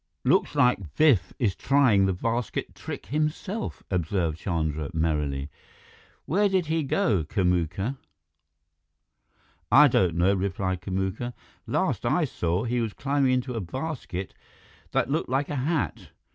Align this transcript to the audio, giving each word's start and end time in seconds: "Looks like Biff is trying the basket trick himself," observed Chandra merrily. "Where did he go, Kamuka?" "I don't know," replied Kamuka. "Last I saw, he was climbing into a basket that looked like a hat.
"Looks 0.23 0.55
like 0.55 0.95
Biff 0.95 1.31
is 1.37 1.55
trying 1.55 2.07
the 2.07 2.13
basket 2.13 2.73
trick 2.73 3.05
himself," 3.05 3.83
observed 3.91 4.39
Chandra 4.39 4.89
merrily. 4.95 5.51
"Where 6.25 6.49
did 6.49 6.65
he 6.65 6.81
go, 6.81 7.23
Kamuka?" 7.23 7.97
"I 9.71 9.87
don't 9.87 10.15
know," 10.15 10.33
replied 10.33 10.81
Kamuka. 10.81 11.35
"Last 11.67 12.03
I 12.03 12.25
saw, 12.25 12.63
he 12.63 12.81
was 12.81 12.93
climbing 12.93 13.33
into 13.33 13.53
a 13.53 13.61
basket 13.61 14.33
that 14.89 15.11
looked 15.11 15.29
like 15.29 15.49
a 15.49 15.55
hat. 15.57 16.09